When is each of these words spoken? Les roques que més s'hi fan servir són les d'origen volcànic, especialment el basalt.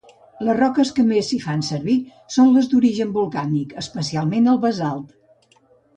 Les 0.45 0.55
roques 0.59 0.91
que 0.99 1.03
més 1.09 1.27
s'hi 1.33 1.37
fan 1.43 1.61
servir 1.67 1.97
són 2.37 2.49
les 2.55 2.69
d'origen 2.71 3.13
volcànic, 3.19 3.79
especialment 3.83 4.53
el 4.55 4.63
basalt. 4.65 5.15